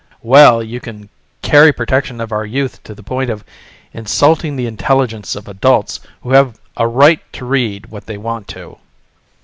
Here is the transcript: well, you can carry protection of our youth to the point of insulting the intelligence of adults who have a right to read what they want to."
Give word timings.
well, 0.23 0.63
you 0.63 0.79
can 0.79 1.09
carry 1.43 1.71
protection 1.71 2.19
of 2.19 2.31
our 2.31 2.43
youth 2.43 2.81
to 2.81 2.95
the 2.95 3.03
point 3.03 3.29
of 3.29 3.43
insulting 3.93 4.55
the 4.55 4.65
intelligence 4.65 5.35
of 5.35 5.47
adults 5.47 5.99
who 6.23 6.31
have 6.31 6.59
a 6.75 6.87
right 6.87 7.19
to 7.31 7.45
read 7.45 7.85
what 7.91 8.07
they 8.07 8.17
want 8.17 8.47
to." 8.47 8.79